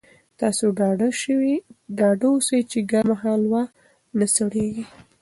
تاسو 0.39 0.65
ډاډه 1.97 2.27
اوسئ 2.33 2.61
چې 2.71 2.79
ګرمه 2.91 3.15
هلوا 3.23 3.63
نه 4.17 4.25
سړېږي. 4.35 4.83